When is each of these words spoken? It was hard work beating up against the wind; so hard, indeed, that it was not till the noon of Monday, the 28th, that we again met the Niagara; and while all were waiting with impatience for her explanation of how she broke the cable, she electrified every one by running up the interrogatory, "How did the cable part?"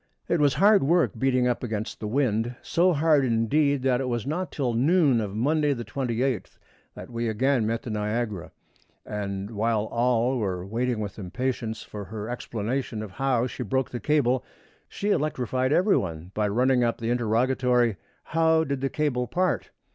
It 0.27 0.39
was 0.39 0.55
hard 0.55 0.81
work 0.81 1.11
beating 1.19 1.47
up 1.47 1.61
against 1.63 1.99
the 1.99 2.07
wind; 2.07 2.55
so 2.63 2.91
hard, 2.91 3.23
indeed, 3.23 3.83
that 3.83 4.01
it 4.01 4.07
was 4.07 4.25
not 4.25 4.51
till 4.51 4.73
the 4.73 4.79
noon 4.79 5.21
of 5.21 5.35
Monday, 5.35 5.73
the 5.73 5.85
28th, 5.85 6.57
that 6.95 7.11
we 7.11 7.27
again 7.29 7.67
met 7.67 7.83
the 7.83 7.91
Niagara; 7.91 8.51
and 9.05 9.51
while 9.51 9.85
all 9.91 10.39
were 10.39 10.65
waiting 10.65 11.01
with 11.01 11.19
impatience 11.19 11.83
for 11.83 12.05
her 12.05 12.27
explanation 12.29 13.03
of 13.03 13.11
how 13.11 13.45
she 13.45 13.61
broke 13.61 13.91
the 13.91 13.99
cable, 13.99 14.43
she 14.89 15.11
electrified 15.11 15.71
every 15.71 15.97
one 15.97 16.31
by 16.33 16.47
running 16.47 16.83
up 16.83 16.97
the 16.97 17.11
interrogatory, 17.11 17.97
"How 18.23 18.63
did 18.63 18.81
the 18.81 18.89
cable 18.89 19.27
part?" 19.27 19.69